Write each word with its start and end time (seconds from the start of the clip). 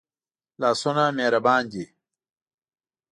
لاسونه 0.61 1.03
مهربان 1.17 1.63
دي 1.71 1.85